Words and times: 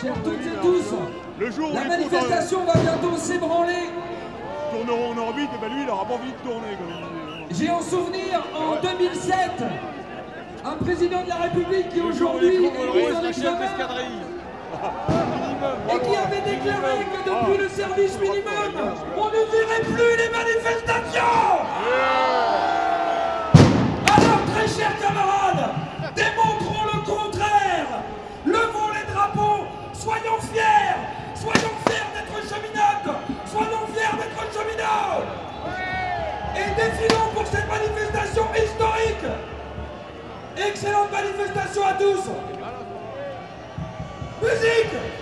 Chers 0.00 0.14
toutes 0.22 0.34
et 0.34 0.60
tous, 0.62 0.94
Le 1.40 1.50
jour 1.50 1.72
où 1.72 1.74
la 1.74 1.84
manifestation 1.84 2.64
va 2.64 2.74
bientôt 2.74 3.16
s'ébranler. 3.16 3.90
tourneront 4.70 5.12
en 5.12 5.18
orbite, 5.18 5.50
et 5.52 5.58
ben 5.60 5.74
lui, 5.74 5.82
il 5.82 5.90
aura 5.90 6.04
pas 6.04 6.14
envie 6.14 6.30
de 6.30 6.36
tourner. 6.48 6.78
J'ai 7.50 7.70
en 7.70 7.80
souvenir 7.80 8.44
en 8.54 8.80
2007 8.80 9.34
un 10.64 10.84
président 10.84 11.24
de 11.24 11.28
la 11.28 11.36
République 11.36 11.88
qui 11.88 12.00
aujourd'hui 12.00 12.64
est 12.64 12.68
et 15.88 15.98
qui 16.00 16.16
avait 16.16 16.42
déclaré 16.42 16.98
que 16.98 17.18
depuis 17.24 17.58
le 17.62 17.68
service 17.68 18.20
minimum, 18.20 18.94
on 19.16 19.26
ne 19.26 19.42
verrait 19.50 19.80
plus 19.82 20.16
les 20.16 20.28
manifestations 20.30 21.58
défilons 36.78 37.28
pour 37.34 37.46
cette 37.46 37.66
manifestation 37.66 38.44
historique. 38.54 39.26
Excellente 40.56 41.10
manifestation 41.10 41.82
à 41.84 41.94
tous. 41.94 42.30
Musique 44.40 45.17